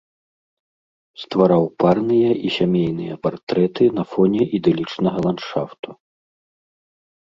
[1.23, 5.89] Ствараў парныя і сямейныя партрэты на фоне ідылічнага ландшафту.